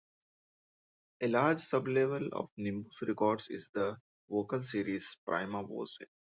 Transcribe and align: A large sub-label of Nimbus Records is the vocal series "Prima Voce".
A 1.21 1.27
large 1.27 1.59
sub-label 1.59 2.29
of 2.33 2.49
Nimbus 2.57 3.03
Records 3.03 3.49
is 3.51 3.69
the 3.75 3.99
vocal 4.31 4.63
series 4.63 5.15
"Prima 5.27 5.61
Voce". 5.61 5.99